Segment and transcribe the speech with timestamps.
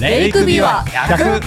[0.00, 1.40] レイクビワ逆。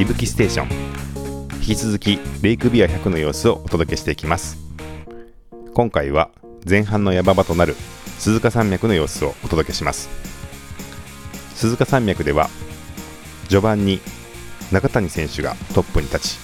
[0.00, 0.68] いぶきステーション。
[1.54, 4.58] 引き続きレイクビア100の様子をお届けしていきます。
[5.74, 6.30] 今回は
[6.68, 7.76] 前半の山場となる
[8.18, 10.08] 鈴鹿山脈の様子をお届けします。
[11.54, 12.50] 鈴鹿山脈では
[13.44, 14.00] 序盤に
[14.72, 16.38] 中谷選手がトップに立ち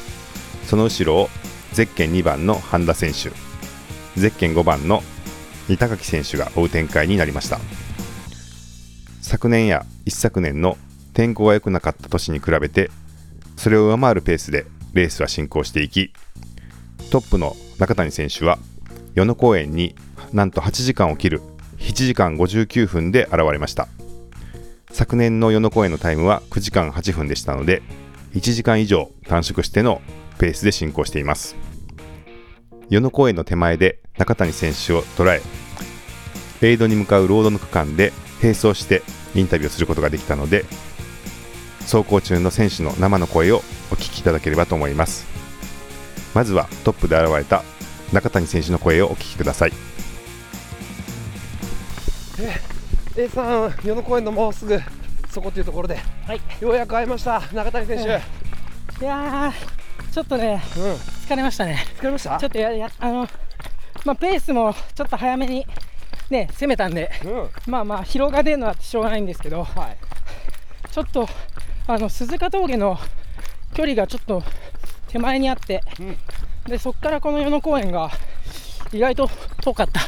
[0.66, 1.28] その後ろを
[1.72, 3.30] ゼッケン2番の半田選手
[4.18, 5.02] ゼッケン5番の
[5.68, 7.58] 二高木選手が追う展開になりました。
[9.24, 10.76] 昨年や一昨年の
[11.14, 12.90] 天候が良くなかった年に比べて
[13.56, 16.12] それを上回るペースでレースは進行していき
[17.10, 18.58] トップの中谷選手は
[19.14, 19.96] 与野公園に
[20.34, 21.40] なんと8時間を切る
[21.78, 23.88] 7時間59分で現れました。
[24.90, 27.82] 昨年の与野公園のタイムは9時間8分でしたので
[28.34, 30.02] 1時間以上短縮しての
[30.38, 31.56] ペースで進行しています。
[32.90, 35.40] 与野公園の手前で中谷選手を捉え
[36.60, 38.12] レイドに向かうロードの区間で
[38.44, 39.02] 並走して
[39.34, 40.66] インタビューをすることができたので
[41.80, 45.26] 走行中の選手の生の声をお聞きいただければと思います。
[46.34, 47.62] まずはトップで現れた
[48.12, 49.72] 中谷選手の声をお聞きください。
[53.16, 54.78] A さん、与野公園のもうすぐ
[55.30, 58.04] そこっていうところで、はい、ようやく会いました、中谷選手。
[58.04, 58.22] え
[59.00, 61.84] いやー、ちょっとね、うん、疲れましたね。
[61.98, 62.38] 疲れました？
[62.38, 63.28] ちょっとややあの、
[64.04, 65.64] まあ、ペースもちょっと早めに、
[66.30, 69.96] ね、攻めたんで、うん、まあまあ、疲労が出るのはしょうがないんですけど、はい、
[70.90, 71.28] ちょっと
[71.86, 72.98] あの鈴鹿峠の
[73.74, 74.42] 距離がちょっと
[75.08, 76.16] 手前にあって、うん。
[76.66, 78.10] でそこからこの与野公園が
[78.92, 79.28] 意外と
[79.60, 80.00] 遠かった。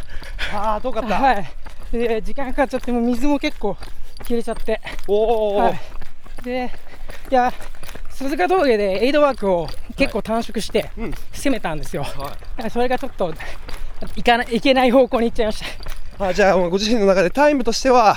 [0.56, 1.20] ああ、遠かった。
[1.20, 1.46] はい。
[1.92, 3.76] で時間かかっちゃってもう水も結構
[4.24, 5.78] 切れちゃって、おお、はい、
[6.42, 6.72] で
[7.30, 7.52] いや
[8.10, 11.14] 鈴鹿峠でエイドワークを結構短縮してうん。
[11.32, 12.70] 攻めたんですよ、はい。
[12.70, 13.34] それがちょっと
[14.16, 15.66] いかないいけない方向に行っちゃいました
[16.18, 18.16] あじゃあ、ご自身の中でタイムとしては、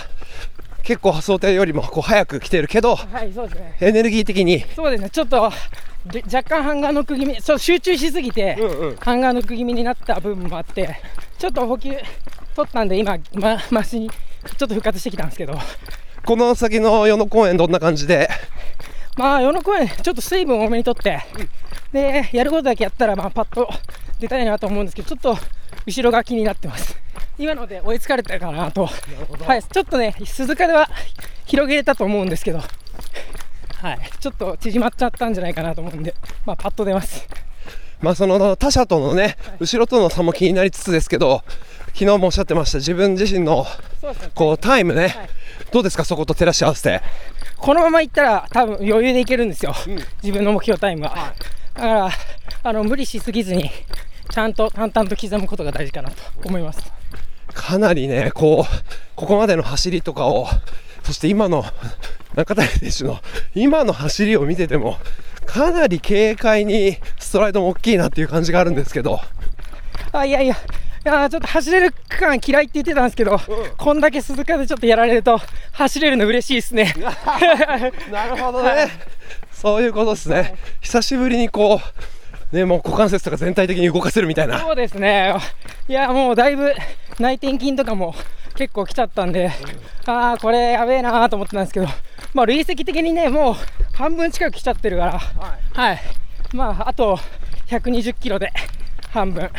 [0.83, 3.77] 結構想定よりもこう早く来てるけど、はいそうですね。
[3.81, 5.09] エネルギー的に、そうですね。
[5.09, 5.51] ちょっと
[6.05, 8.95] で若干ハンガーノック気味集中しすぎて、うんうん。
[8.95, 10.99] ハンガーノック気味になった部分もあって
[11.37, 11.91] ちょっと補給
[12.55, 15.59] 取ったんで今まマシにちょっと復活してきたんですけど。
[16.25, 18.29] この先の与野公園、どんな感じで、
[19.17, 21.19] まあ、与野公園、ちょっと水分多めにとって、
[21.91, 23.69] で、やることだけやったら、まあ、パッと
[24.19, 25.37] 出たいなと思うんですけど、ちょっと
[25.85, 26.95] 後ろが気になってます。
[27.39, 28.85] 今ので追いつかれたかなと。
[29.45, 30.89] はい、ちょっとね、鈴鹿では
[31.45, 36.13] 広げれたと思うんですけど、はい、ちょっと縮まっちゃったんじゃないかなと思うんで、
[36.45, 37.25] まあ、パッと出ます。
[38.01, 41.41] まあ、その他者とのね、後ろとの差も気になりつつですけど、
[41.93, 43.65] 昨日もおっしゃってました、自分自身の。
[44.35, 45.29] こうタイムね、はい。
[45.71, 47.01] どうですか、そこと照らし合わせて？
[47.57, 49.95] このままいったら多分余裕でいけるんですよ、うん。
[50.23, 51.33] 自分の目標タイムは、
[51.73, 52.09] だから
[52.63, 53.71] あの無理しすぎずに
[54.29, 56.98] ちゃんと淡々と刻むことが大事かなと思います
[57.53, 60.47] かなりね、こう、ここまでの走りとかを、
[61.03, 61.65] そして今の
[62.35, 63.19] 中谷選手の
[63.55, 64.97] 今の走りを見てても、
[65.45, 69.19] かなり軽快にストライドも大きいなっていう感じがあるんですけど、
[70.11, 73.39] あいやいやいやちょっと走れる区間嫌いって言ってたんですけど、
[73.77, 75.39] こんだけ鈴鹿でちょっとやられると
[75.71, 76.93] 走れるの嬉しいですね。
[78.11, 78.89] なるほどね、
[79.51, 82.18] そういうことですね、久しぶりにこう、
[82.51, 85.35] ね、もう股関節とか全体的に動かせるみたいな、そうですね。
[85.87, 86.73] いやもうだいぶ
[87.19, 88.15] 内転筋とかも
[88.55, 89.51] 結構来ちゃったんで、
[90.05, 91.87] ああこれやべえなーと思ってたんですけど
[92.33, 93.55] まあ累積的にねもう
[93.93, 95.99] 半分近く来ちゃってるからはい、
[96.53, 97.19] まああと
[97.67, 98.51] 120キロで
[99.11, 99.49] 半分。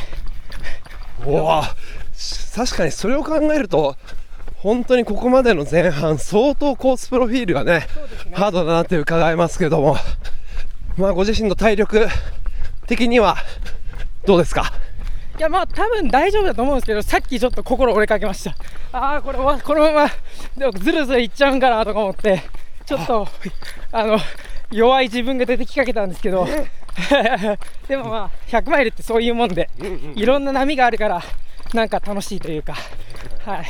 [1.25, 1.63] おお
[2.55, 3.97] 確かにそれを考えると、
[4.57, 7.87] 本当にここまでの前半、相当コースプロフィールがね、
[8.33, 9.97] ハードだなって伺いますけども、
[10.97, 12.09] まあ、ご自身の体力
[12.91, 13.37] 的には
[14.27, 14.73] どうですか？
[15.39, 18.55] いやまあ多分大丈夫だと思うんですけどさっきちょっと心折れかけました。
[18.93, 20.11] ああこれわこのまま
[20.57, 22.43] でもずるずるいっちゃうんかなとか思って
[22.85, 23.27] ちょっと
[23.93, 24.19] あの
[24.73, 26.47] 弱い自分が出てきかけたんですけど
[27.89, 29.71] でもまあ100マイルってそういうもんで
[30.17, 31.23] いろんな波があるから
[31.73, 32.75] なんか楽しいというか。
[33.47, 33.65] はい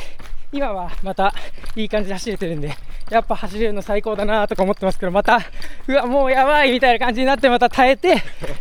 [0.51, 1.33] 今はまた
[1.75, 2.75] いい感じで走れてるんで
[3.09, 5.39] やっぱ走れるの最高だなとか思ってますけどまた
[5.87, 8.17] うわもうやばいみたいな感じになってまた耐えてっ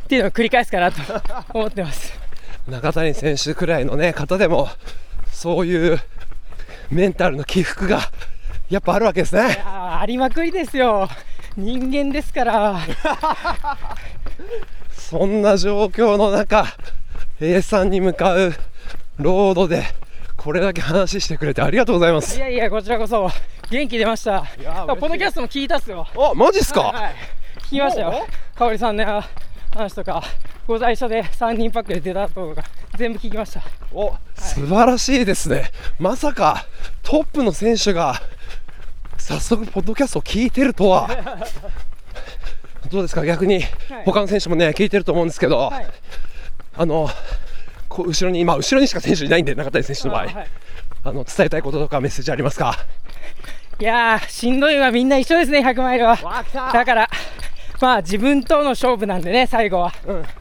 [0.09, 1.01] ていうのを繰り返すかなと
[1.53, 2.21] 思ってます。
[2.69, 4.69] 中谷選手くらいの、ね、方でも、
[5.33, 5.99] そういう
[6.91, 8.01] メンタルの起伏が
[8.69, 9.61] やっぱあるわけですね。
[9.65, 11.09] ありまくりですよ。
[11.57, 12.79] 人間ですから。
[14.93, 16.67] そんな状況の中、
[17.41, 18.53] A さんに向かう
[19.19, 19.85] ロードで、
[20.43, 22.35] これだけ話してくれてありがとうございます。
[22.35, 23.29] いやいやこちらこそ。
[23.71, 24.47] 元気出ました。
[24.59, 26.07] いやポッドキャストも聞いたっすよ。
[26.17, 27.15] あ、マジっすか、はいはい
[27.65, 28.27] 聞きましたよ。
[28.55, 29.23] 香織さんの
[29.75, 30.23] 話とか
[30.67, 32.65] ご在所で3人パックで出たとか
[32.97, 33.61] 全部聞きました。
[33.93, 35.71] お、素晴らしいですね。
[35.99, 36.67] まさか
[37.03, 38.15] トップの選手が
[39.19, 41.07] 早速ポッドキャストを聞いてるとは。
[42.91, 43.27] どうですか？
[43.27, 43.63] 逆に
[44.07, 45.87] 他の選手もね聞いてると思うんですけど、はい。
[46.79, 47.11] あの
[47.91, 50.47] こう後ろに今後ろにしか選手いないんで中谷選手の場合、はい。
[51.03, 52.77] あの伝えたいこととかメッセージありますか？
[53.81, 56.17] いやー、しんどいのはみんな一緒ですね、100マイルは。
[56.73, 57.11] だから、
[57.81, 59.93] まあ自分との勝負なんでね、最後は。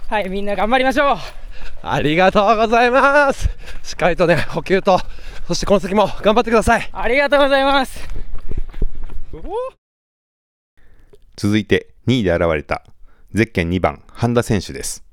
[0.07, 1.17] はい、みんな頑張りましょう。
[1.81, 3.49] ありがとうございます。
[3.83, 4.99] しっかりとね補給と
[5.47, 6.89] そしてこの先も頑張ってください。
[6.91, 8.07] ありがとうございます。
[11.37, 12.83] 続いて2位で現れた
[13.33, 15.05] ゼッケン2番半田選手です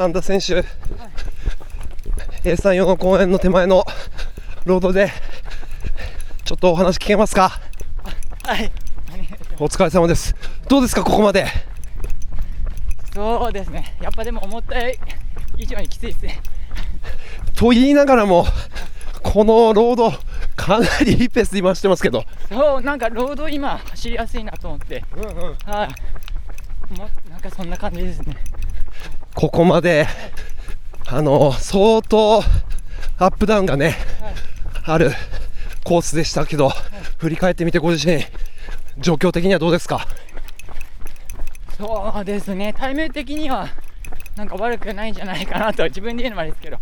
[0.00, 0.64] 半田選手。
[2.48, 3.84] A34 の公園の手前の
[4.64, 5.10] ロードで
[6.42, 7.60] ちょっとお話聞けますか？
[8.44, 8.72] はい。
[9.58, 10.34] お疲れ様です。
[10.70, 11.44] どうですかここまで？
[13.12, 13.94] そうですね。
[14.00, 14.88] やっぱでも思った
[15.58, 16.40] 以上にきついですね。
[17.54, 18.46] と言いながらも
[19.22, 20.12] このロード
[20.56, 22.24] かなりいいペースで今してますけど。
[22.48, 25.04] そうなんかロード今走りやすいなと思って。
[25.66, 26.98] はい。
[26.98, 28.34] もうなんかそんな感じですね
[29.34, 30.06] ここまで
[31.06, 32.42] あの相当
[33.18, 33.96] アップダウンがね、
[34.84, 35.12] ある
[35.84, 36.72] コースでしたけど、
[37.18, 38.24] 振り返ってみてご自身
[38.98, 40.06] 状況的にはどうですか？
[41.76, 42.72] そうですね。
[42.76, 43.68] タイム的には
[44.36, 46.78] なんか悪くないんじゃないかなと自分で言うのもあれですけど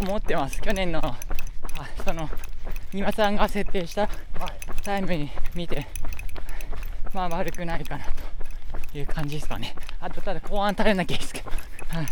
[0.00, 0.60] 思ってます。
[0.62, 1.16] 去年のあ
[2.04, 2.28] その
[2.92, 4.08] 丹羽さんが設定した
[4.82, 5.86] タイムに見て
[7.12, 8.10] まあ悪くないかなと
[8.94, 9.74] いう感じですかね。
[10.00, 11.50] あとただ後半耐えなきゃいいですけど。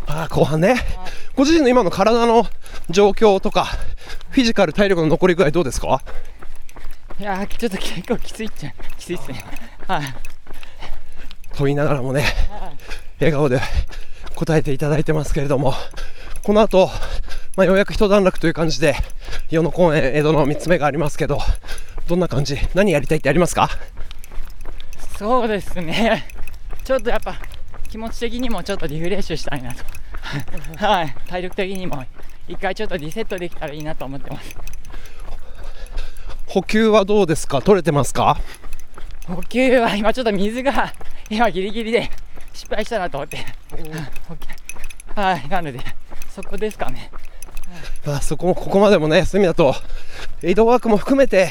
[0.07, 0.75] あー後半ね、
[1.37, 2.47] ご自身の今の体の
[2.91, 3.67] 状況とか、
[4.31, 6.03] フィジカル、体力の残り具合どうですか？
[7.21, 9.45] いやーちょっと結構きついっちゃきついっすね。
[9.87, 10.03] はい。
[11.57, 12.25] と言いながらもね、
[13.19, 13.61] 笑顔で
[14.35, 15.75] 答えていただいてますけれども、
[16.45, 16.89] この後、
[17.57, 18.95] まあ、ようやく一段落という感じで、
[19.51, 21.41] 与野公園、江戸の3つ目がありますけど、
[22.07, 23.69] どんな感じ、何やりたいってありますか？
[25.19, 26.29] そうですね
[26.89, 27.37] ちょっとやっぱ
[27.91, 29.85] 気持ち的にもちょっとリフレッシュしたいなと。
[30.79, 31.15] はい。
[31.27, 32.03] 体力的にも
[32.49, 34.57] 一回ちょっとリセットできたらいいなと思ってます。
[36.47, 37.61] 補給はどうですか？
[37.61, 38.39] 取れてますか
[39.27, 40.95] 補給は今ちょっと水が
[41.29, 42.09] 今ギリギリで
[42.55, 43.37] 失敗したなと思って。
[45.15, 45.47] はい。
[45.47, 45.81] なので
[46.31, 47.11] そこですかね。
[48.07, 49.75] まあ、そこもここまでもね、そういう意味だと、
[50.43, 51.51] エイドワークも含めて、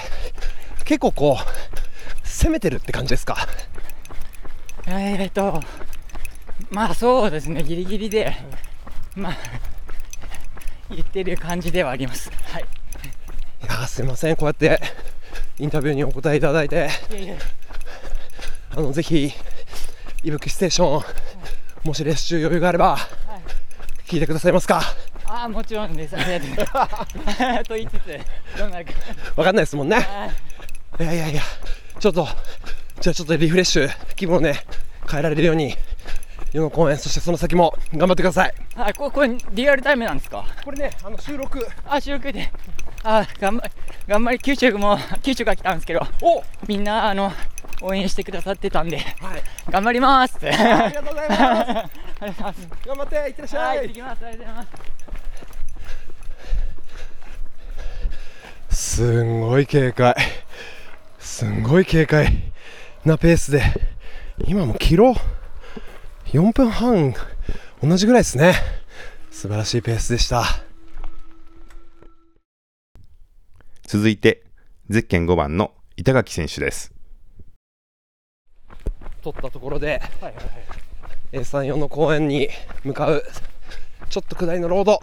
[0.83, 3.38] 結構こう、攻めてるって感じですか？
[4.88, 5.62] えーっと
[6.72, 8.36] まあそうですねギリギリで
[9.16, 9.38] まあ
[10.89, 12.31] 言ってる感じではあります。
[12.51, 12.66] はい。
[13.63, 14.80] いやーすいません、こうやって
[15.60, 17.36] インタビューにお答えいただいて、いやいや。
[18.72, 19.34] あのぜひ、
[20.24, 21.04] いぶきステーション、
[21.83, 22.98] もしレッシュ余裕があれば、
[24.06, 24.81] 聞いてくださいますか？
[25.25, 26.16] ああもちろんです。
[26.16, 26.66] ありがとうござい
[27.54, 27.63] ます。
[27.68, 28.92] と言いつつどうなるか。
[29.36, 29.98] わかんないですもんね。
[29.98, 30.31] は
[31.01, 31.04] い。
[31.04, 31.42] いやいやいや、
[32.00, 32.25] ちょっと、
[33.01, 34.63] じゃあちょっとリフレッシュ、気分をね、
[35.09, 35.75] 変えられるように、
[36.54, 38.54] 世の公演、そしてその先も頑張ってください。
[38.75, 40.45] あここれリアルタイムなんですか？
[40.63, 42.51] これね、あの収録、あ収録で。
[43.04, 43.71] あ頑張り
[44.07, 46.44] 頑張り九州も 九州から来たんですけどお！
[46.68, 47.31] みんなあの
[47.81, 50.38] 応援してくださってたんではい、頑張ります。
[50.44, 51.36] あありがとうございま
[52.54, 52.68] す。
[52.88, 53.80] 頑張って、いってらっしゃはいい。
[53.81, 54.25] 行ってきます。
[54.25, 54.63] ありがとうございま
[58.69, 58.95] す。
[58.95, 60.16] すんごい警戒
[61.19, 62.52] すんごい警戒
[63.06, 63.61] なペースで
[64.45, 65.15] 今もキロ
[66.27, 67.13] 4分半
[67.81, 68.53] 同じぐらいですね。
[69.31, 70.44] 素晴らしいペースでした。
[73.83, 74.44] 続いて
[74.89, 76.94] ゼッケン5番の板垣選手です。
[79.23, 80.01] 取ったところで、
[81.31, 82.49] A34 の公園に
[82.83, 83.23] 向かう
[84.09, 84.99] ちょっと下りのロード。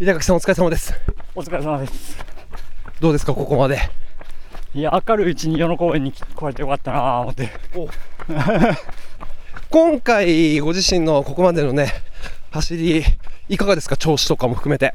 [0.00, 0.92] 板垣さんお疲れ様です。
[1.34, 2.18] お疲れ様です。
[3.00, 3.78] どうですかここまで？
[4.74, 7.50] いや、明るいうちに世の公園に来れてよかったなぁ思って。
[9.70, 11.92] 今回ご自身のここまでのね
[12.50, 13.02] 走り
[13.50, 13.98] いかがですか？
[13.98, 14.94] 調子とかも含めて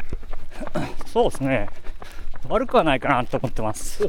[1.06, 1.70] そうですね。
[2.50, 4.08] 悪くはないかなと思ってます。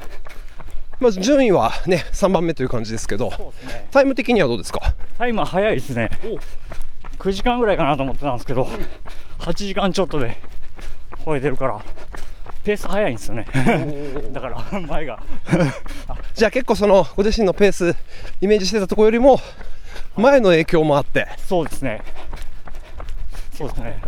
[1.00, 3.88] まず順位はね3番目という感じですけどね。
[3.90, 4.94] タイム的にはどうですか？
[5.18, 6.10] タイムは早いですね。
[7.18, 8.68] 9時間ぐらいかなと思ってたんですけど、
[9.40, 10.38] 8時間ちょっとで
[11.24, 11.82] 超えてるから、
[12.64, 13.46] ペース早いんですよね。
[14.32, 15.22] だから、前が。
[16.34, 17.96] じゃあ結構そのご自身のペース
[18.40, 19.40] イメージしてたところよりも
[20.16, 22.00] 前の影響もあってそうですね。
[23.56, 23.98] そうですね。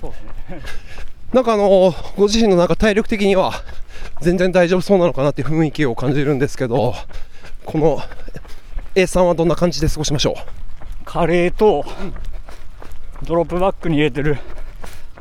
[0.00, 0.60] そうですね。
[1.32, 3.52] なんかあのご自身のなんか体力的には
[4.20, 6.94] 全然大丈夫そうなのかなっていう雰囲気を感じるんですけど
[7.66, 8.00] この
[8.94, 11.04] A さんはどんな感じで過ごしましょう？
[11.04, 11.84] カレーと、
[13.22, 14.38] ドロップバッグに入れてる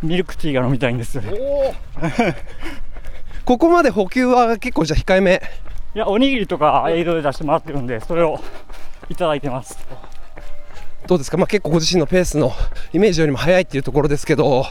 [0.03, 1.21] ミルクティーが飲みたいんですよ。
[1.23, 1.31] ね
[3.45, 5.41] ここまで補給は結構じゃあ控えめ？
[5.95, 8.39] いやおにぎりとかエイドで出してもらってるんでそれを
[9.09, 9.79] いただいてます。
[11.07, 12.51] どうですか、まあ、結構ご自身のペースの
[12.91, 14.65] イメージよりも速いっていうところですけど、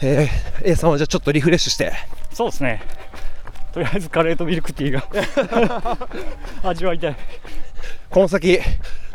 [0.00, 1.92] えー、A さんはじゃあちょっとリフレッシュして。
[2.32, 2.82] そうですね。
[3.72, 5.98] とりあえずカレーとミルクティーが
[6.70, 7.16] 味わいたい。
[8.08, 8.60] この先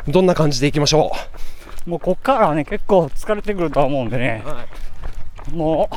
[0.06, 1.12] どんな感じでいきましょ
[1.86, 4.44] もうこっからはね結構疲れてくるとは思うんでね、
[5.52, 5.88] も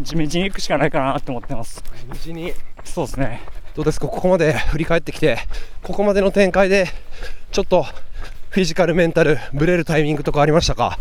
[0.00, 1.82] う地道に行くしかないかなって思ってます。
[2.26, 2.52] うに
[2.84, 3.40] そうですね。
[3.74, 4.06] どうですか？
[4.08, 5.38] ここまで振り返ってきて
[5.82, 6.86] ここまでの展開で
[7.50, 7.84] ちょっと
[8.50, 10.98] フィジカルメンタルブレるタイミングとかありましたか？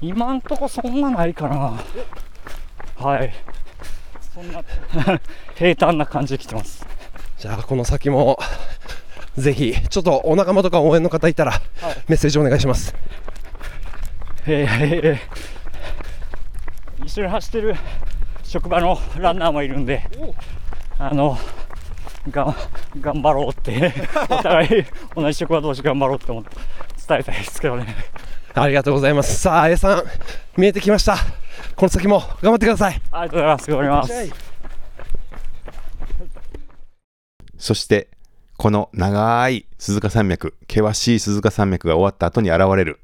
[0.00, 1.82] 今んとこそんなないかな。
[2.96, 3.32] はい。
[4.34, 4.62] そんな
[5.56, 6.86] 平坦な感じで来てます。
[7.38, 8.38] じゃあこの先も
[9.36, 11.60] ぜひちょっとお仲間とか応援の方いたら
[12.08, 12.94] メッセージお願いします、
[14.46, 15.55] えー
[17.06, 17.76] 一緒に走ってる
[18.42, 20.02] 職場のランナーもいるんで
[20.98, 21.38] あの
[22.30, 22.54] が
[23.00, 23.92] 頑張ろうって
[24.28, 24.68] お互い
[25.14, 26.50] 同じ職場同士頑張ろうって思って
[27.08, 27.86] 伝えたいですけどね。
[28.54, 29.38] ありがとうございます。
[29.38, 30.02] さあ A さん
[30.56, 31.16] 見えてきました。
[31.76, 33.00] この先も頑張ってください。
[33.12, 33.70] ありがとうございます。
[33.70, 34.46] 頑張ります
[37.58, 38.08] そして、
[38.56, 43.00] この長い鈴鹿山脈、険しい鈴鹿山脈が終わった後に現れる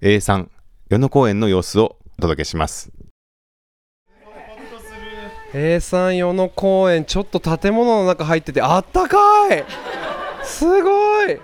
[0.00, 0.50] A さん、
[0.90, 3.01] 与野公園の様子をお届けします。
[5.54, 9.18] A さん与野公園ちょっと建物の中入っててあったか
[9.54, 9.64] い。
[10.44, 11.38] すごい。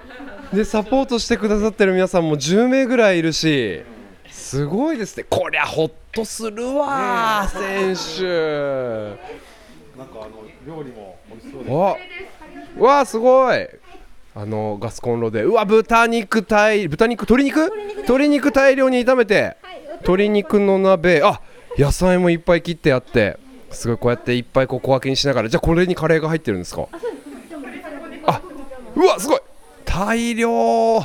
[0.53, 3.83] でサポートしてくださってる皆さんも10名ぐらいいるし
[4.31, 5.27] すごいですね。
[5.29, 9.19] こりゃホッとするわ、選手。
[9.99, 11.97] なんかあの料理も美味しそうでわ
[12.79, 13.69] わすごい。
[14.35, 17.23] あのガスコンロでうわ豚肉大豚肉？
[17.23, 17.71] 鶏肉？
[17.97, 19.57] 鶏肉大量に炒めて
[19.97, 21.21] 鶏肉の鍋。
[21.23, 21.43] あ
[21.77, 23.38] 野菜もいっぱい切ってあって
[23.71, 26.89] すごいこうやっていっぱいこう小分けにしながらじゃあこれにカレーが入ってるんですか？
[28.27, 28.43] あ
[28.97, 29.41] うわすごい。
[29.85, 31.01] 大量。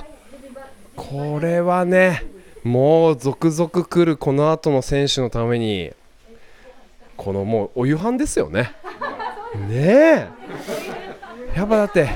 [0.96, 2.24] これはね
[2.64, 5.92] もう続々来るこの後の選手のために
[7.18, 8.74] このもうお夕飯ですよね。
[9.68, 10.28] ねえ。
[11.56, 12.10] やっぱだって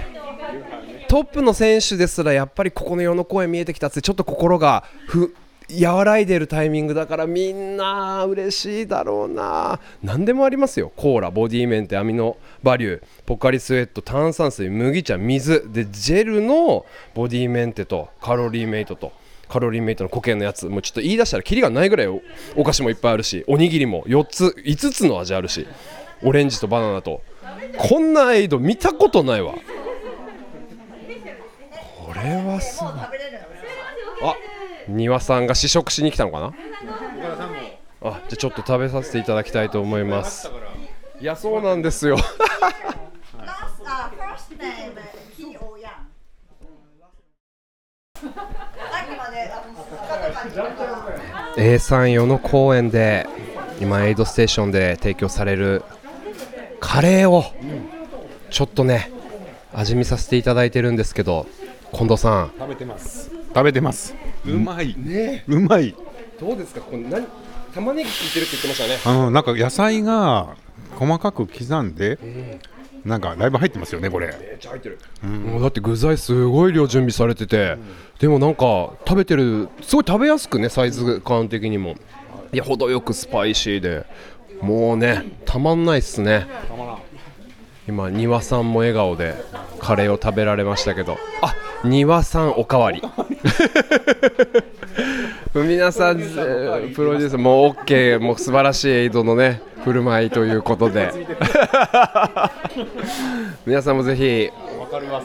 [1.07, 5.35] トップの選手ですらやっぱりここの世の公園見えてきたってちょっと心がふ
[5.69, 9.79] 和らいでるタイミングだからみんな嬉しいだろうな。
[10.01, 10.93] 何でもありますよ。
[10.95, 13.03] コーラボディメンテアミノバリュー。
[13.25, 15.69] ポカリスエット炭酸水麦茶水。
[15.71, 19.11] でジェルのボディメンテとカロリーメイトと
[19.49, 20.67] カロリーメイトの固形のやつ。
[20.67, 25.67] もうちょっと言い出したらキリがないぐらいお菓子もいっぱいあるしおにぎりも4つ5つの味あるし
[26.23, 27.21] オレンジとバナナと。
[27.77, 29.53] こんなエイド見たことないわ。
[32.05, 32.93] これはすごい。
[34.23, 34.35] あ
[34.87, 36.47] 庭さんが試食しに来たのかな？
[36.47, 36.51] あ
[38.01, 40.49] じゃあちょっと食べさせていただきたいと思います
[41.19, 42.23] いやそうなんですよ Last,
[43.83, 44.93] uh, first name,
[45.35, 45.87] Kim Oh Yang.
[48.19, 53.27] さっきまで、あの、スカとかにいたから A さん与野公園で
[53.81, 55.83] 今エイドステーションで提供される
[56.79, 57.45] カレーを
[58.51, 59.11] ちょっとね
[59.73, 61.47] 味見させていただいてるんですけど
[61.93, 63.31] 近藤さん食べてます。
[63.47, 64.13] 食べてます。
[64.45, 64.95] うまい。
[64.97, 65.43] ね。
[65.47, 65.95] うまい。
[66.39, 66.81] どうですか？
[66.81, 67.25] これ何
[67.73, 68.99] 玉ねぎ効いてるって言ってましたね。
[69.05, 70.55] あのなんか野菜が
[70.95, 72.17] 細かく刻んで、
[73.05, 74.27] なんかだいぶ入ってますよね、これ。
[74.27, 77.77] めっちゃ入ってる、もうだって具材すごい量準備されてて、
[78.19, 81.95] でもなんか食べてるすごい食べやすくねサイズ感的にも。
[82.53, 84.05] いや程よくスパイシーで。
[84.61, 86.47] もうねたまんないっすね。
[87.87, 89.35] 今庭さんも笑顔で
[89.79, 91.17] カレーを食べられましたけど。
[91.41, 91.53] あ
[91.83, 93.01] 庭さんおかわり。
[95.53, 101.11] 皆さん、えープロデュースもう OK もう素晴らしいエイドのね振る舞いということで。
[103.65, 104.49] 皆さんもぜひ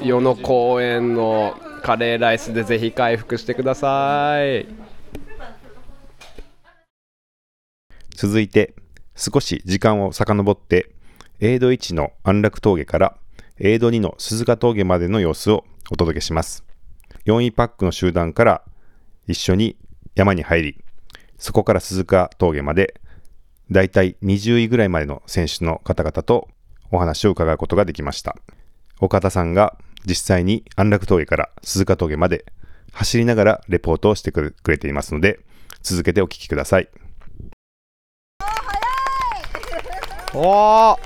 [0.02, 4.66] 与野公園のカレーライスでぜひ回復してください。
[8.14, 8.74] 続いて、
[9.16, 10.90] 少し時間を遡って、
[11.40, 13.16] エイド1の安楽峠から、
[13.58, 16.64] エイド2の鈴鹿峠までの様子をお届けします。
[17.26, 18.62] 4位パックの集団から
[19.28, 19.76] 一緒に
[20.14, 20.84] 山に入り、
[21.36, 22.98] そこから鈴鹿峠まで、
[23.70, 26.48] だいたい20位ぐらいまでの選手の方々と
[26.90, 28.36] お話を伺うことができました。
[29.00, 32.46] 岡田さんが実際に安楽峠から鈴鹿峠まで
[32.92, 35.40] 走りながらレポートをしてくれていますので、
[35.82, 36.88] 続けてお聞きください。
[40.32, 40.98] おー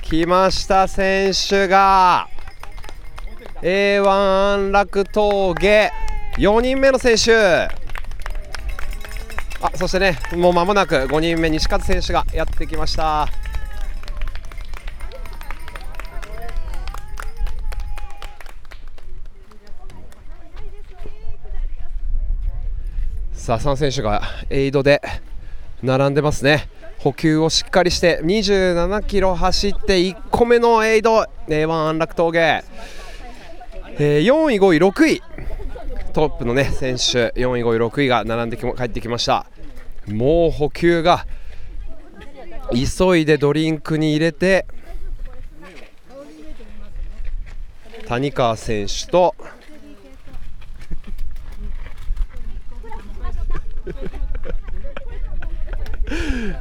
[0.00, 2.28] 来ました選手が
[3.62, 5.92] A1 安楽峠
[6.36, 7.32] 4人目の選手。
[9.64, 13.28] あそしてねもう間もなく5人目西勝選手がやってきました。
[23.32, 25.00] さあ3選手がエイドで
[25.84, 26.68] 並んでますね。
[26.98, 31.26] 補給をしっかりして27キロ走って1個目のエイド。
[31.46, 32.64] A1 安楽峠、
[33.98, 35.22] えー4位5位6位。
[36.12, 39.46] トップのね選手4位5位6位が並んできも帰ってきました。
[40.08, 41.26] もう補給が
[42.72, 44.66] 急いでドリンクに入れて
[48.06, 49.34] 谷川選手と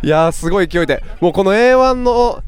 [0.01, 1.03] いやすごい勢いで。
[1.19, 2.41] もうこの A1 の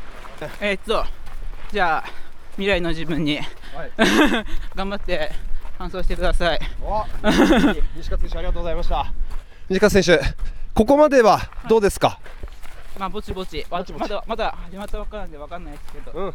[0.58, 1.04] えーっと、
[1.70, 2.04] じゃあ、
[2.52, 3.40] 未来の自分に、
[4.74, 5.30] 頑張って
[5.78, 6.60] 搬送してください。
[6.82, 7.04] お
[7.94, 9.12] 西川選手ありがとうございました。
[9.68, 10.18] 西川選手
[10.72, 12.18] ここまではどうですか、
[12.98, 14.00] まあ、ぼちぼち、わぼちぼち。
[14.00, 16.34] まだまだ始まったばっかなんでわかんないですけど、うん。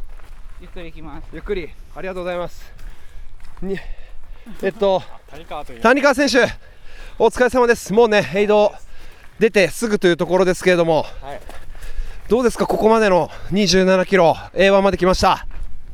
[0.62, 1.24] ゆっくり行きます。
[1.34, 1.74] ゆっくり。
[1.96, 2.72] ありがとうございます。
[3.64, 3.80] に
[4.62, 5.02] えっと
[5.82, 6.46] 谷川選手
[7.18, 7.92] お疲れ様です。
[7.94, 8.74] もうねエイド
[9.40, 11.06] 出てすぐというところですけれども、
[12.28, 12.68] どうですか？
[12.68, 15.48] ここまでの27キロ A1 まで来ました。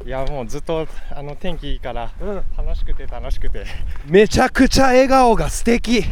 [0.06, 0.86] いやもうずっと
[1.16, 2.12] あの天気いいから
[2.58, 3.66] 楽しくて楽しくて。
[4.06, 6.04] めちゃくちゃ笑顔が素敵。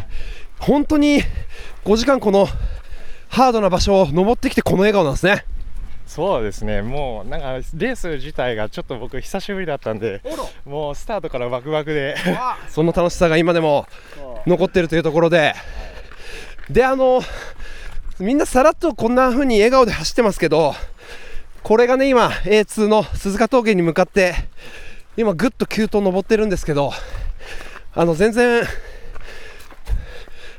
[0.58, 1.22] 本当に
[1.84, 2.46] 5時間この
[3.28, 5.44] ハードな場所を登ってきてこの笑顔なんですね
[6.10, 6.82] そうですね。
[6.82, 10.20] もうなんかレース自体がちょっと僕久しぶりだったんで
[10.64, 12.16] もうスタートからワクワクで
[12.68, 13.86] その楽しさが今でも
[14.44, 15.54] 残ってるというところで、
[16.68, 17.22] で、あの、
[18.18, 20.74] みんなさらっとこんな風に笑顔で走ってますけど、
[21.62, 24.34] これがね、今、A2 の鈴鹿峠に向かって、
[25.16, 26.92] 今、ぐっと急登登ってるんですけど、
[27.94, 28.64] あの、全然、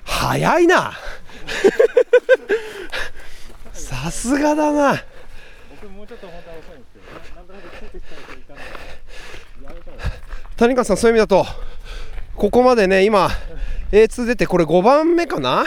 [0.06, 0.94] 早いな。
[3.74, 5.04] さすがだな
[10.58, 11.46] 谷川さん、そういう意味だと、
[12.36, 13.30] ここまでね、今、
[13.92, 15.66] A2 出て、これ5番目かな？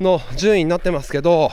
[0.00, 1.50] の順位になってますけど、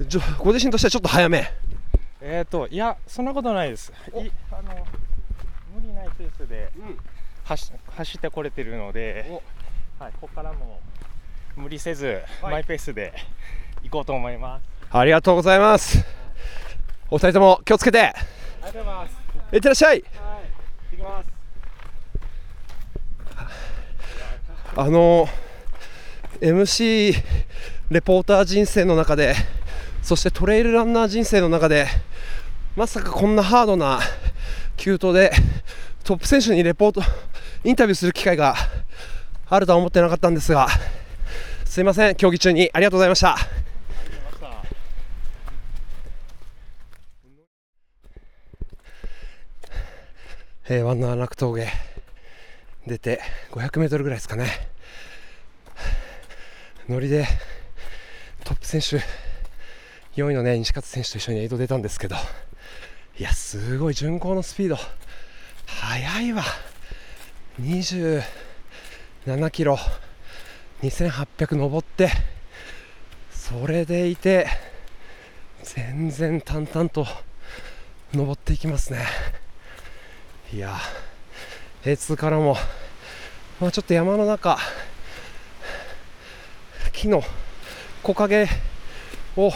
[0.00, 1.50] じょご自身としてはちょっと早め。
[2.20, 3.92] えっといやそんなことないです。
[4.14, 4.86] いあの
[5.74, 6.72] 無理ないペースで
[7.44, 9.40] 走走ってこれてるので、
[9.98, 10.80] はい、ここからも
[11.54, 13.12] 無理せず、マイペースで
[13.82, 14.64] 行こうと思います
[14.96, 16.04] ありがとうございます。
[17.10, 18.14] お二人とも気をつけて、
[19.52, 20.04] いってらっしゃい。
[24.76, 25.26] あの
[26.40, 27.12] MC
[27.90, 29.34] レポーター人生の中で
[30.00, 31.86] そしてトレイルランナー人生の中で
[32.76, 33.98] まさかこんなハードな
[34.76, 35.32] 急登で
[36.04, 37.02] トップ選手にレポート
[37.64, 38.54] インタビューする機会が
[39.48, 40.68] あるとは思ってなかったんですが
[41.64, 42.14] すいません。
[42.14, 43.36] 競技中にありがとうございました
[50.66, 51.68] 平和の安楽峠
[52.86, 54.46] 出て 500m ぐらいですかね。
[56.88, 57.26] ノリで
[58.44, 59.04] トップ選手
[60.18, 62.16] 4位のね西勝選手と一緒にエイド出たんですけど
[63.18, 64.78] いやすごい巡航のスピード。
[65.66, 66.42] 速いわ。
[67.60, 68.22] 27
[69.50, 69.78] キロ。
[70.82, 72.10] 2800登って
[73.30, 74.46] それでいて
[75.62, 77.06] 全然淡々と
[78.14, 79.04] 登っていきますね。
[80.54, 80.76] いや
[81.82, 82.56] A2 からも、
[83.60, 84.56] まあ、ちょっと山の中
[86.92, 87.24] 木の
[88.04, 88.46] 木陰
[89.36, 89.50] を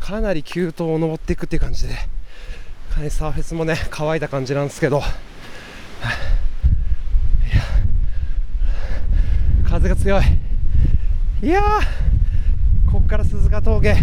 [0.00, 1.94] かなり急登を登っていくっていう感じで
[2.90, 5.02] かなりサーフェスもね乾いた感じなんですけど
[9.68, 10.22] 風が強い。
[11.42, 11.64] いやー
[12.90, 13.94] こっから鈴鹿峠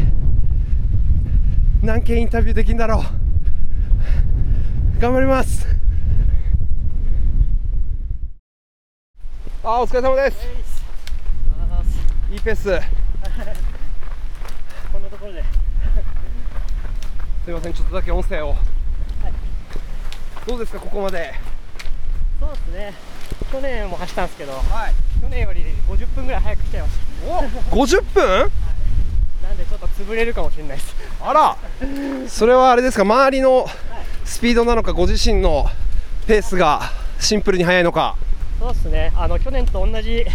[1.82, 3.06] 何件インタビューできるんだろう。
[5.02, 5.81] 頑張ります。
[9.64, 10.38] あーお疲れ様です。
[12.32, 12.64] いいペース。
[14.92, 15.44] こんなところで。
[17.46, 18.56] すいませんちょっとだけ音声を、
[20.48, 21.36] どうですかここまで？
[22.40, 22.94] そうですね。
[23.52, 24.54] 去年も走ったんですけど、
[25.22, 26.94] 去年より50分ぐらい早く来ちゃいまし
[27.72, 28.52] お50分？
[29.44, 29.48] た。
[29.48, 30.96] なんでちょっと潰れるかもしれないです。
[31.22, 31.56] あら。
[32.28, 33.68] それはあれですか周りの
[34.26, 35.68] スピードなのかご自身の
[36.26, 36.82] ペースが
[37.20, 38.18] シンプルに速いのか
[38.62, 39.12] そうですね。
[39.16, 40.30] あの去年と同じレー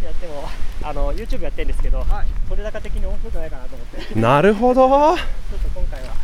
[0.00, 0.48] スやっても、
[0.82, 2.06] あの YouTube やってるんですけど、
[2.48, 4.88] 取れ高的に面白くないかなと思って、ちょっなるほど。
[4.88, 4.88] と
[5.74, 6.14] 今回は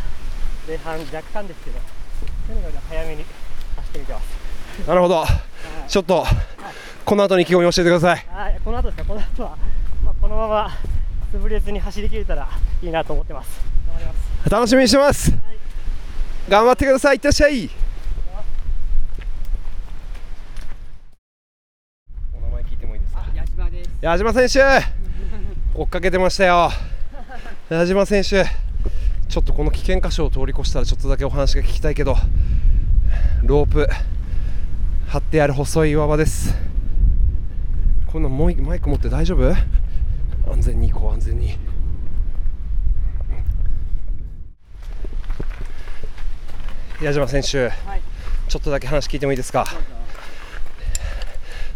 [0.66, 1.78] 前半若干ですけど、
[2.46, 3.24] とにかく早めに
[3.76, 4.88] 走ってみてます。
[4.88, 5.26] なるほど。
[5.86, 6.24] ちょっと
[7.04, 8.26] この後に意気込み教えてください。
[8.30, 9.04] はい、この後ですか？
[9.04, 9.58] この後は、
[10.02, 10.70] まあ、このまま
[11.30, 12.48] 潰れずに走り切れたら
[12.82, 13.60] いいなと思ってます。
[13.86, 14.14] 頑張りま
[14.44, 14.50] す。
[14.50, 15.30] 楽しみにしてます。
[16.48, 17.16] 頑張ってください。
[17.16, 17.68] いってらっしゃい
[22.34, 24.60] お名前聞いてもいいですか矢島です矢島選手
[25.74, 26.70] 追っかけてましたよ。
[27.68, 28.44] 矢島選手
[29.28, 32.14] ちょっとこの危険箇所を通り越したらちょっとだけお話が聞きたいけど
[33.42, 33.88] ロープ
[35.08, 36.54] 張ってある細い岩場です。
[38.06, 39.50] こんなマイク持って大丈夫？
[40.48, 41.58] 安全に行こう安全に。
[47.02, 49.66] 矢島選手、ちょっとだけ話聞いてもいいですか？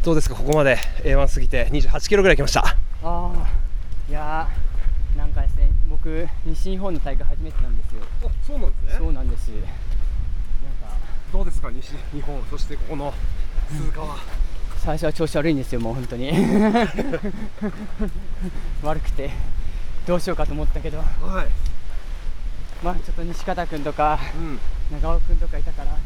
[0.02, 2.64] どうですかここまで？A1 過ぎて28キロぐらい来ました。
[2.64, 3.48] ああ
[4.08, 8.02] いやーなんかですね僕西日本の大会初めてなんですよ。
[8.44, 8.98] そうなんですね。
[8.98, 9.48] そうなんです。
[9.50, 9.68] なんか
[11.32, 13.14] どうですか西日本そしてここの
[13.70, 14.16] 鈴鹿は、
[14.78, 16.32] 最初は調子悪いんですよもう本当に。
[18.82, 19.30] 悪くて
[20.04, 20.98] どうしようかと思ったけど。
[20.98, 21.06] はい。
[22.84, 24.58] まあちょっと西方君とかうん。
[25.00, 25.96] 長尾君とかいたから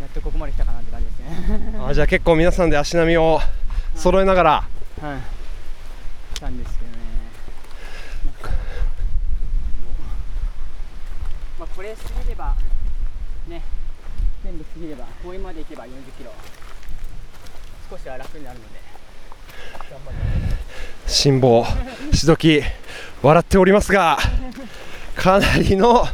[0.00, 1.78] やっとここまで来たかなって感じですね。
[1.78, 3.40] あじゃあ結構皆さんで足並みを
[3.94, 6.34] 揃えながら、はい。
[6.34, 6.96] 来たんですけどね。
[11.58, 12.54] まあこれ過ぎれば
[13.48, 13.62] ね
[14.44, 16.32] 全部過ぎれば公園まで行けば40キロ。
[17.90, 18.86] 少しは楽になるので。
[19.90, 20.16] 頑張り
[21.06, 21.64] 辛抱
[22.12, 22.60] しどき
[23.22, 24.18] 笑っておりますが
[25.14, 26.04] かなりの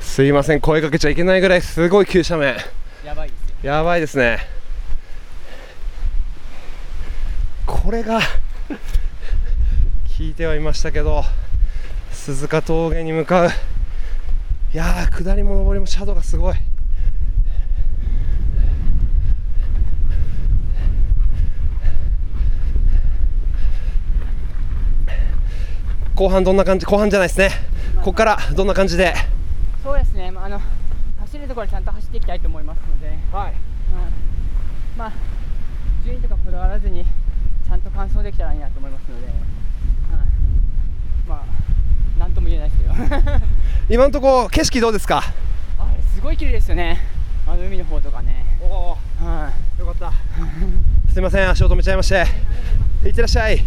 [0.00, 2.56] すいません声かけちゃいけないぐらいすごい急斜面
[3.06, 3.72] やばいですよ。
[3.72, 4.40] やばいですね。
[7.64, 8.20] これが
[10.08, 11.22] 聞いてはいましたけど
[12.10, 13.48] 鈴鹿峠に向かう。
[13.48, 16.56] いやー下りも上りも斜度がすごい。
[26.16, 26.86] 後半どんな感じ？
[26.86, 27.50] 後半じゃないですね。
[27.98, 29.14] ここからどんな感じで？
[29.84, 30.60] そうですね、まあ、あの
[31.46, 33.52] 走るところちゃんと走っていきたいと思いますので、はい。
[34.98, 35.12] まあ、
[36.04, 39.34] 順位とかこだわらずにちゃんと完走できたらいいなと思いますので、はい。
[41.28, 41.44] ま
[42.16, 42.94] あ、なんとも言えないですけど。
[43.88, 45.18] 今のところ景色どうですか？
[45.78, 47.00] あれすごい綺麗ですよね、
[47.46, 48.44] あの海の方とかね。
[48.60, 49.80] おおはい。
[49.80, 50.12] よかった。
[51.12, 52.26] すいません足を止めちゃいまして。
[53.04, 53.62] いってらっしゃい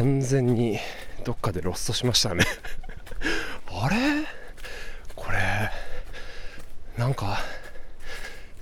[0.00, 0.78] 完全に
[1.26, 2.42] どっかでロストしましたね。
[3.68, 3.96] あれ？
[5.14, 5.38] これ
[6.96, 7.38] なんか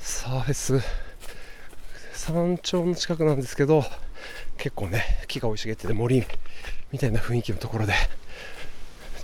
[0.01, 0.83] サーフェス
[2.13, 3.85] 山頂の近くなんですけど
[4.57, 6.27] 結構ね木が生い茂ってて森
[6.91, 7.95] みたいな雰囲気のところで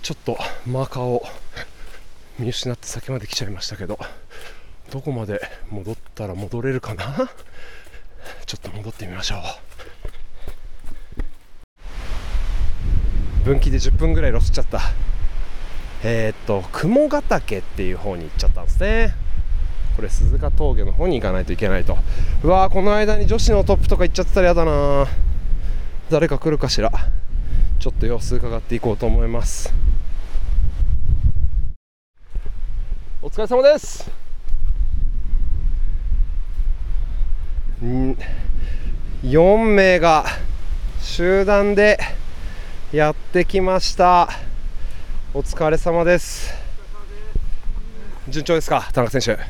[0.01, 1.21] ちょっとマーカーを
[2.39, 3.99] 見失って先まで来ちゃいましたけど
[4.89, 7.29] どこまで戻ったら戻れるかな？
[8.45, 9.39] ちょっと戻ってみましょう。
[13.45, 14.81] 分岐で10分ぐらいロスっちゃった。
[16.03, 19.13] えー、っと雲ヶ岳っていう方に行っちゃったんですね。
[19.95, 21.95] これ鈴鹿峠の方に行かないといけないと。
[22.43, 25.05] うわーこの間に女子のトップとか行っちゃってたらやだな
[26.09, 26.91] 誰か来るかしら。
[27.79, 29.71] ちょっと様子伺っていこうと思います。
[33.21, 34.09] お疲れ様です。
[37.83, 38.17] ん
[39.23, 40.25] 4名が
[40.99, 41.99] 集団で
[42.95, 44.29] やってきました。
[45.33, 46.53] お疲れ様です。
[48.29, 49.43] 順調ですか田中選手？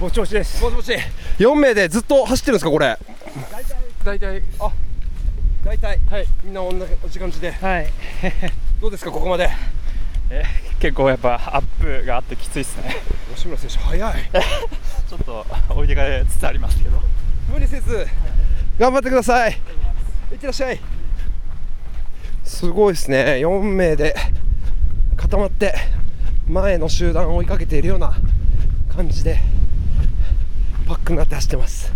[0.00, 0.58] ぼちぼちです。
[0.62, 0.96] ぼちぼち。
[1.38, 2.96] 4名でずっと走ってるんですかこれ？
[4.02, 4.72] 大体あ
[5.66, 5.98] 大体。
[6.08, 6.26] はい。
[6.44, 6.72] みんな同
[7.10, 7.52] じ感じで。
[7.52, 7.92] はい。
[8.80, 9.50] どうですかここまで？
[10.30, 10.44] え
[10.80, 12.96] 結構やっぱアップがあってきついですね。
[13.34, 14.30] 吉村選手早い。
[15.10, 17.02] ちょっと置いてかれつつありますけど。
[17.52, 18.08] 無理せず
[18.78, 19.60] 頑張ってください。
[20.32, 20.80] いってらっしゃい
[22.46, 23.38] すごいですね。
[23.40, 24.14] 4名で
[25.16, 25.74] 固まって
[26.48, 28.16] 前の集団を追いかけているような
[28.94, 29.40] 感じで
[30.86, 31.92] パックになって走ってます。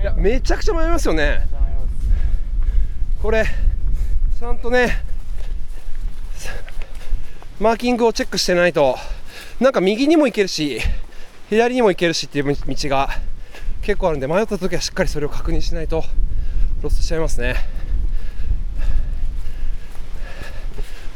[0.00, 1.48] いやめちゃくちゃ迷いますよね。
[3.22, 3.46] これ
[4.38, 5.02] ちゃんとね
[7.58, 8.96] マーキングをチェックしてないと
[9.60, 10.80] なんか右にも行けるし
[11.48, 12.56] 左にも行けるしっていう道
[12.88, 13.08] が
[13.82, 16.04] 結構あるんで迷った時はしっかりそれを確認しないと
[16.82, 17.56] ロストしちゃいますね。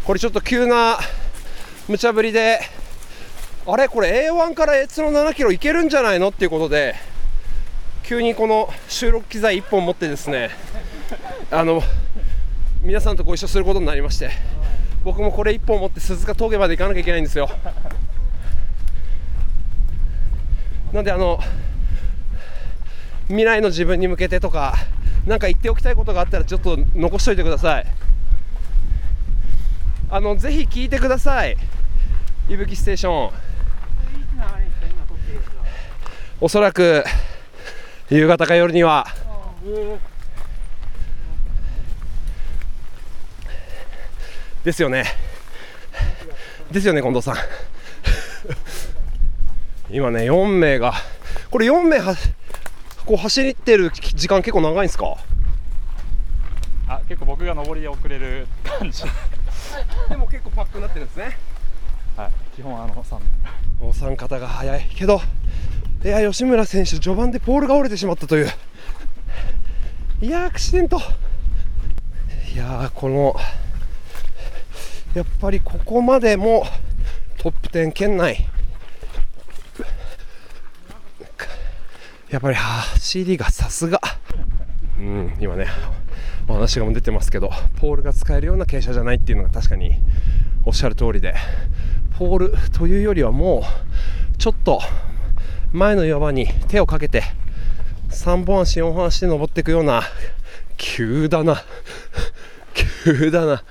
[0.05, 0.99] これちょっと急な
[1.89, 2.59] 無茶ぶりで
[3.65, 3.87] あれ？
[3.87, 6.31] これ A1 から A2 の7キロいけるんじゃないの？
[6.31, 6.97] っていうことで
[8.03, 10.51] 急にこの収録機材1本持ってですね
[11.53, 11.81] あの
[12.83, 14.31] 皆さんとご一緒することになりまして
[15.05, 17.49] 僕もこれ1本持って鈴鹿峠まで行かなきゃいけないんですよ。
[20.93, 21.39] なんであの
[23.29, 24.75] 未来の自分に向けてとか
[25.27, 27.87] 何か言っておきたいことがあったらちょっと残しといてください。
[30.11, 31.57] あのぜひ聞いてください。
[32.49, 33.33] いぶきステーション。
[36.41, 37.05] おそらく
[38.11, 39.07] 夕方か夜には。
[44.65, 45.05] ですよね。
[46.71, 47.37] ですよね近藤さん。
[49.91, 50.95] 今ね4名が
[51.51, 52.17] これ4名は
[53.05, 55.17] こう走ってる時間結構長いんですか？
[56.89, 58.47] あ結構僕が上り遅れる
[58.79, 59.03] 感じ。
[60.09, 61.37] でも結構パックになってるんですね。
[62.17, 62.33] はい。
[62.55, 63.19] 基本あの3
[63.81, 65.21] お三方が早いけど
[66.05, 68.51] いや吉村選手序盤でポールが折れてしまったという。
[70.21, 71.01] いやーアクシデント。
[72.55, 73.35] いやーこの
[75.15, 76.65] やっぱりここまでも
[77.39, 78.47] トップ10圏内
[82.33, 84.01] やっぱり走りがさすが。
[84.99, 85.67] うん今ね
[86.49, 89.95] お話が出てますけどポールが使えるような傾斜じゃないっていうのが確かに
[90.65, 91.35] おっしゃる通りで
[92.19, 93.63] ポールというよりはも
[94.35, 94.81] うちょっと
[95.73, 97.23] 前の岩場に手をかけて
[98.11, 100.03] 3本足4本足で登っていくような
[100.77, 101.63] 急だな。
[102.75, 103.63] 急だな。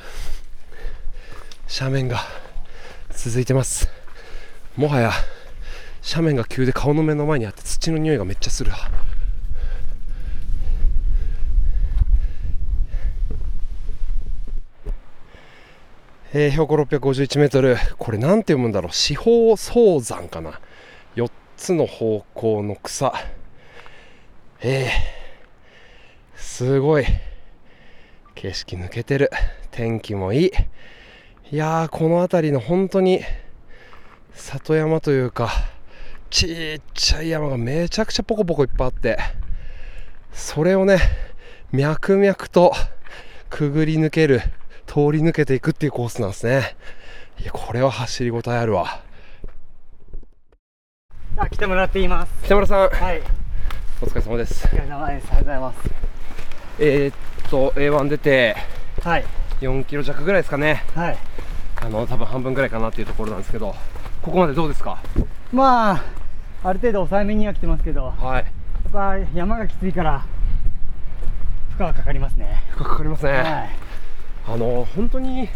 [1.68, 2.20] 斜面が
[3.10, 3.90] 続いてます。
[4.76, 5.12] もはや
[6.04, 8.72] 斜面が急で顔の目の前にあって土の匂いがめっちゃする。
[16.34, 17.76] えー、標高651メートル。
[17.98, 18.94] これなんて読むんだろう。
[18.94, 20.62] 四方早山かな。
[21.16, 23.14] 4つの方向の草。
[24.62, 27.06] えー、すごい。
[28.34, 29.30] 景色抜けてる。
[29.72, 30.52] 天気もいい。
[31.52, 33.20] いやーこの辺りの本当に
[34.34, 35.71] 里山というか。
[36.32, 39.20] ちっちゃい山がめちゃくちゃポコポコいっぱいあって
[40.32, 40.98] それをね
[41.74, 42.74] 脈々と
[43.50, 44.40] くぐり抜ける
[44.88, 46.76] 通り抜けていくっていうコースなんですね。
[47.42, 49.02] いやこれは走りごたえあるわ。
[51.38, 52.32] あ北村って言います。
[52.46, 52.90] 北村さん。
[52.90, 53.22] はい。
[54.02, 54.66] お疲れ様です。
[54.68, 55.28] お疲れ様です。
[55.32, 55.78] ありがとうございます。
[56.80, 58.56] えー、っと A1 出て
[59.02, 59.26] はい。
[59.60, 60.84] 4キロ弱ぐらいですかね。
[60.96, 61.18] はい。
[61.82, 63.76] あの多分半分ぐらいかなっていうところなんですけど
[64.22, 65.02] ここまでどうですか？
[65.52, 66.21] まあ
[66.64, 68.12] ある程度抑えめには来てますけど。
[68.12, 68.44] はい。
[68.44, 68.44] や
[68.90, 70.20] っぱ山がきついから
[71.78, 72.64] 負荷はかかりますね。
[72.72, 73.44] 負荷かかりますね、はい。
[74.48, 75.50] あの本当に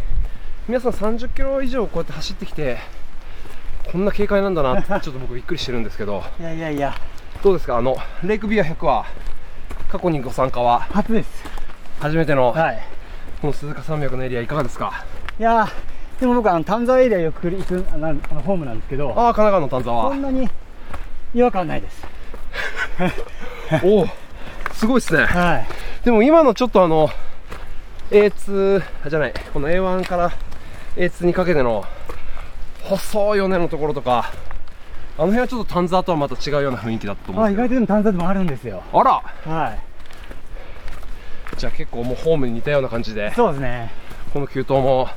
[0.68, 2.78] 皆さん30キロ以上こうやって走ってきて
[3.92, 6.22] こんな軽快なんだなって ちょっと僕びっくりしてるんですけど。
[6.40, 6.94] いやいやいや。
[7.42, 7.76] どうですか？
[7.76, 9.04] あのレイクビア100は
[9.90, 10.80] 過去にご参加は？
[10.92, 11.44] 初です。
[12.00, 12.82] 初めての、はい。
[13.40, 15.04] この鈴鹿山脈のエリアいかがですか？
[15.38, 15.68] いや
[16.18, 19.10] でも僕あの丹沢エリアよく行くあのホームなんですけど。
[19.10, 20.10] ああ神奈川の丹沢。
[20.10, 20.48] そんなに
[21.36, 22.06] 違和感ないです。
[23.84, 24.08] おお
[24.72, 25.24] すごいですね。
[25.24, 25.66] はい。
[26.02, 27.10] でも今のちょっとあの
[28.10, 30.32] A2 あじゃないこの A1 から
[30.96, 31.84] A2 にかけての
[32.84, 34.32] 細い尾根のところとか
[35.18, 38.82] あの辺はちょっと丹沢とはまた違うような雰囲気だったと思う意外とでも丹沢でもあるんですよ。
[38.90, 39.12] どあら。
[39.52, 39.78] はい。
[41.58, 43.92] じゃあ結構もうホームに似たような感じでそうですね。
[44.32, 45.10] この急登も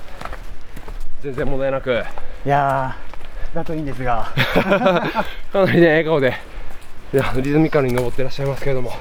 [1.22, 2.04] 全然問題なく。
[2.46, 3.09] いやー
[3.54, 4.32] だといいんですが。
[5.52, 6.38] かなりね笑顔で
[7.14, 8.92] いやリズミカルに登ってらっしゃいますけれども。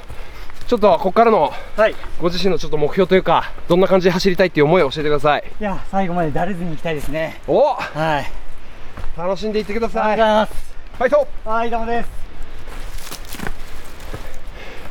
[0.67, 1.95] ちょっとここからのはい。
[2.21, 5.45] ご自身のちょっと目標というかどんな感じで走りたいっていう思いを教えてください。
[5.61, 7.41] いや最後までだれずに行きたいですね。
[7.47, 7.73] お！
[7.75, 8.31] はい。
[9.17, 10.13] 楽しんでいってください。
[10.13, 10.75] ありがとうございます。
[10.99, 11.51] ファイト！
[11.51, 12.05] はいどうもで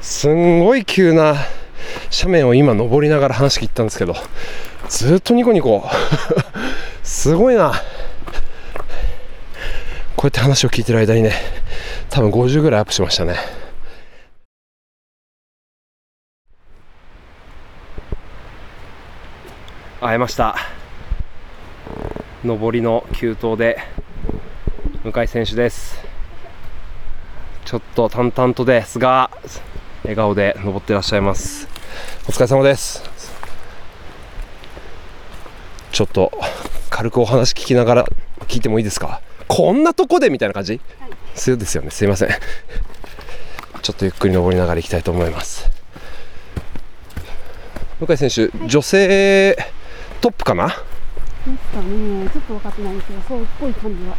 [0.02, 0.22] す。
[0.24, 1.36] すんごい急な
[2.12, 4.16] 斜面を今登りながら話聞いたんですけど
[4.90, 5.88] ずっとニコニコ。
[7.04, 7.74] すごいな
[10.18, 11.32] こうやって話を聞いてる間にね
[12.10, 13.36] 多分50ぐらいアップしましたね。
[20.02, 20.56] 会えました。
[22.44, 23.78] 上りの急登で
[25.04, 26.00] 向井選手です。
[27.66, 29.30] ちょっと淡々とですが
[30.02, 31.68] 笑顔で登ってらっしゃいます。
[32.28, 33.04] お疲れ様です。
[35.92, 36.32] ちょっと
[36.90, 38.06] 軽くお話聞きながら
[38.48, 39.22] 聞いてもいいですか？
[39.48, 40.82] こんなとこでみたいな感じ、
[41.36, 41.90] そうですよね。
[41.92, 42.30] すいません。
[43.82, 45.70] ちょっとゆっくり登りながら行きたいと思います。
[48.00, 49.58] 向井選手、女性
[50.22, 50.68] トップかな？
[50.68, 50.84] です
[51.74, 54.18] かね、ちょっと分かってないんですけど、そうっぽい感じは。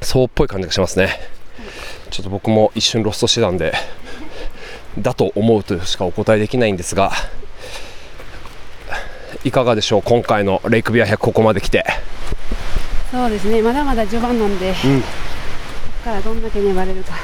[0.00, 1.20] そうっぽい感じがしますね、
[2.10, 3.74] ちょっと僕も一瞬ロストしてたんで
[4.98, 7.12] だと思うとしかお答えできないんですが
[9.44, 10.02] いかがでしょう？
[10.02, 11.84] 今回のレイクビア100ここまで来て
[13.10, 15.00] そうですね、まだまだ序盤なんで、こうん。
[15.02, 15.06] こ
[16.04, 17.14] からどんだけ粘れるか。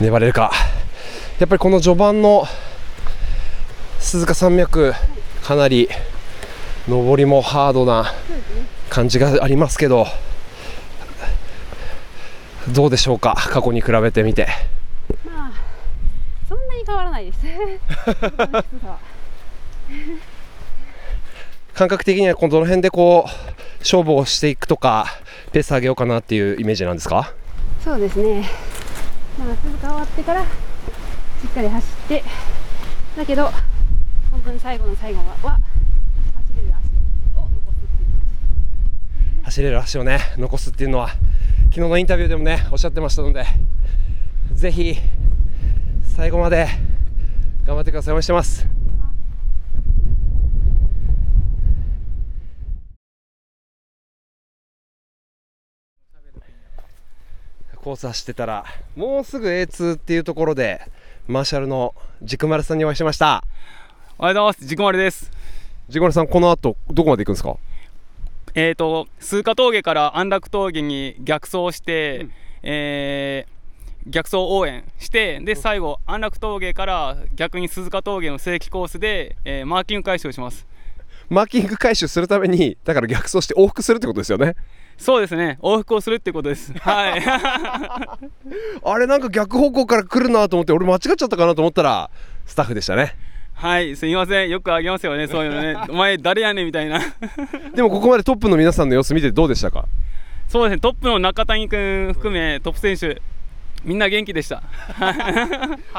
[0.00, 0.50] 粘れるか。
[1.38, 2.44] やっぱりこの序盤の
[4.00, 4.92] 鈴鹿山脈
[5.42, 5.88] かなり
[6.88, 8.12] 上りもハードな
[8.90, 10.06] 感じがありますけど
[12.72, 13.34] どうでしょうか？
[13.34, 14.46] 過去に比べてみて。
[15.24, 15.50] まあ、
[16.48, 17.38] そんなに変わらないです。
[21.78, 23.30] 感覚的にはこの辺でこう
[23.78, 25.06] 勝負をしていくとか
[25.52, 27.32] ペース上げようかなっていうイメージなんですか？
[27.84, 28.44] そうですね。
[29.38, 30.46] まあ、鈴鹿終わってから、し
[31.46, 32.24] っかり走って、
[33.16, 33.44] だけど、
[34.32, 35.60] 本当に最後の最後は、は
[36.34, 36.80] 走れる足
[37.36, 39.44] を残すっていう。
[39.44, 41.10] 走れる足をね残すっていうのは
[41.70, 43.44] 昨日のインタビューでもねおっしゃってましたので
[44.52, 44.96] ぜひ
[46.16, 46.66] 最後まで
[47.64, 48.66] 頑張ってください応援してます
[57.78, 58.64] コース走ってたら
[58.96, 60.80] もうすぐ A2 っていうところで
[61.26, 63.44] マーシャルの軸丸さんにお会いしました。
[64.18, 64.66] おはようございます。
[64.66, 65.30] 軸丸です。
[65.88, 67.56] 軸丸さんこの後どこまで行くんですか？
[68.54, 72.26] えー、と鈴鹿峠から安楽峠に逆走して、
[72.62, 73.58] えー
[74.06, 80.66] 逆走応援してで最後安楽峠から逆に鈴鹿峠の正規コースで、えーマーキング回収をします。
[81.28, 84.56] マーキング回収するためにだから逆走して往復するってことですよね
[84.98, 85.58] そうですね。
[85.62, 86.72] 往復をするってことです。
[86.80, 87.22] はい。
[88.84, 92.10] あれなんか逆方向から来るなと思って俺間違っちゃったかなと思ったら
[92.44, 93.14] スタッフでしたね。
[93.54, 93.96] はい。
[93.96, 94.50] すみません。
[94.50, 95.26] よくあげますよね。
[95.28, 95.76] そういうのね。
[95.88, 97.00] お前誰やねんみたいな。
[97.74, 99.86] でもここまでトップの皆さんの様子見てどうでしたか？
[100.48, 100.80] そうですね。
[100.80, 103.20] トップの中谷君含めトップ選手
[103.84, 104.62] みんな元気でした。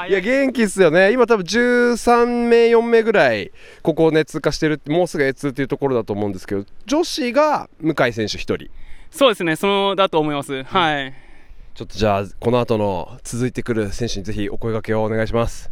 [0.07, 1.11] いや元気っすよね。
[1.13, 8.57] 今多分13名4名ぐらいここをね通過してるってもうすぐ A2 っていうところだと思うんですけど女子が向井選手1人
[9.11, 11.13] そうですねそのだと思います、はい。
[11.75, 15.71] ちょっとじゃあこの後の続いてくる選手にぜひお声掛けをお願いします。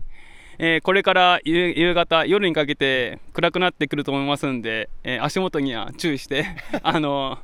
[0.60, 6.45] えーこれから夕夕方、夜にかけて暗くなってくると思いますんで、えー足元には注意して、
[6.82, 7.38] あの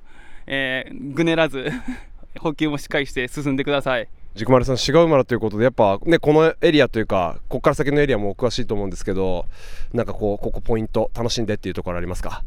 [0.48, 1.72] えーぐねらず、
[2.40, 4.08] 補給もしっかりして進んでください。
[4.34, 9.46] 軸丸さん、違う馬だということで、やっぱね、このエリアというか、ここから先のエリアもお詳しいと思うんですけど、
[9.94, 12.42] なんかこう、ここポイント、楽しんでっていうところありますか？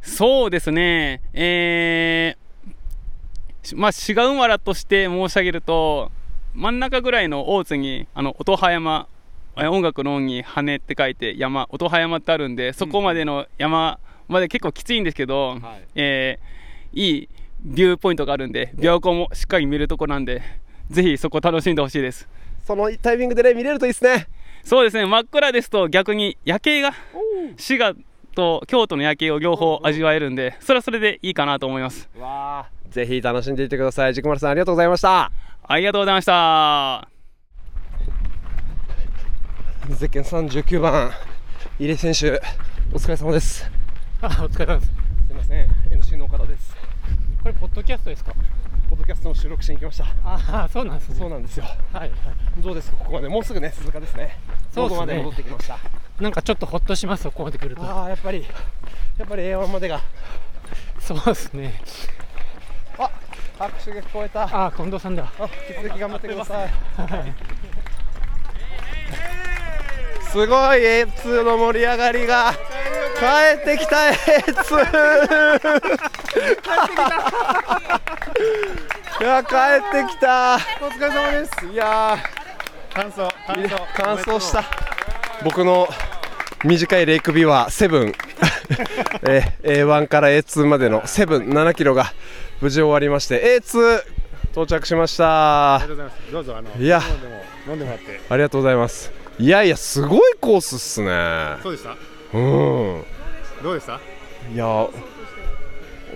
[0.00, 2.41] そうですね、えーし
[3.74, 6.10] まあ、志賀馬らとして申し上げると、
[6.54, 9.06] 真ん中ぐらいの大津に、あの音羽山、
[9.56, 13.98] え音楽の音に羽って書いて山、音羽山ってあるんで、そこまでの山
[14.28, 15.58] まで結構きついんですけど、
[15.94, 16.62] えー
[16.94, 17.28] いい
[17.64, 20.42] ビューポイントがあるんで、琵琶湖もしっかり見るとこなんで、
[20.90, 22.28] ぜひそこ楽しんでほしいです。
[22.66, 24.28] そのタイミングでね、見れるといいですね。
[24.64, 26.92] そうですね、真っ暗ですと逆に夜景が、
[27.56, 27.94] 滋賀
[28.32, 32.08] と京都の夜景を両方味わえるんで、それはそれでいいかなと思います。
[32.88, 34.14] ぜひ楽しんでいってください。
[34.14, 35.30] 軸丸さん、ありがとうございました。
[35.64, 37.08] ありがとうございました。
[39.96, 41.10] ゼッケン39番、
[41.78, 42.40] 入江選手、
[42.92, 43.68] お疲れ様です。
[44.20, 44.86] あ、 お疲れ様です。
[44.88, 44.92] す
[45.30, 46.76] みません、MC の岡田です。
[47.42, 48.32] これポッドキャストですか？
[48.88, 50.04] ポッドキャストの収録しに来ました。
[50.24, 51.14] ああ、そうなんですね。
[51.18, 51.64] そうなんですよ。
[51.64, 52.10] はいはい。
[52.58, 54.36] どうですか、ここまで、もうすぐね、鈴鹿ですね。
[54.72, 55.78] そうですねここまで戻ってきました。
[56.20, 57.82] なんかちょっとほっとしますよ、ここまで来ると。
[57.82, 58.46] ああ、やっぱり、
[59.18, 60.00] やっぱり A1 までが。
[61.00, 61.80] そうですね。
[62.98, 63.10] あ、
[63.58, 64.66] 拍手が聞こえた。
[64.66, 65.32] あ、近藤さんだ。
[65.38, 66.68] あ、引き続き頑張ってください。
[66.68, 66.68] は
[67.26, 67.34] い。
[70.32, 70.44] すご
[70.74, 74.78] い A2 の盛り上がりが帰ってきた A2
[79.20, 82.16] いや帰ってきた お疲れ様ですいや
[82.94, 84.64] 感想感想完走した。
[85.44, 85.88] 僕の
[86.64, 88.12] 短いレイクビューはセブン。
[89.22, 91.48] えー A1 から A2 までのセブン。
[91.50, 92.12] 7キロが
[92.60, 94.02] 無事終わりまして A2
[94.52, 95.76] 到着しました。
[95.76, 96.32] ありがとうございます。
[96.32, 97.02] どうぞあのいや。
[97.68, 98.20] 飲んでもらって。
[98.28, 99.12] ありがとうございます。
[99.38, 101.56] いやいやすごいコースっすね。
[101.62, 101.90] そうでした？
[102.34, 103.04] うん。
[103.62, 103.98] どうでした？
[104.52, 104.86] いや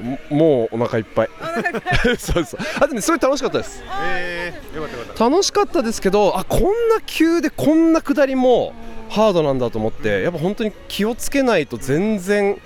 [0.00, 1.28] ももうお腹いっぱい。
[2.18, 3.82] そうですあとねすごい楽しかったです。
[4.08, 5.24] えー、よかったよかった。
[5.28, 8.72] 楽しかったですけどあこんな急でこんな下りも
[9.08, 12.60] ハードなんだと思ってやっぱ本当に気をつけないと全然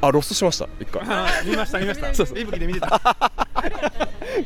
[0.00, 1.02] あロストしました一回。
[1.04, 2.12] あ見ました見ました。
[2.14, 2.38] そうそう。
[2.38, 3.00] いぶきで見てた。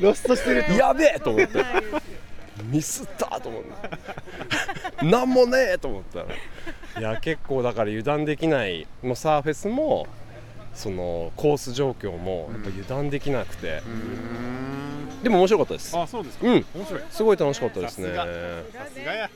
[0.01, 1.65] ロストしてるやべえと思って。
[2.71, 5.05] ミスったと思って。
[5.07, 6.21] なんもねえと思った。
[6.21, 6.27] ら
[6.99, 10.07] いや結構だから油断できないもうサーフェスも
[10.75, 13.83] そのコース状況もやっぱ油断できなくて。
[15.23, 15.97] でも面白かったです。
[15.97, 16.47] あそうですか。
[16.47, 16.67] うん。
[16.75, 17.03] 面白い。
[17.11, 18.15] すごい楽しかったですね。
[18.15, 18.27] さ
[18.93, 19.31] すがや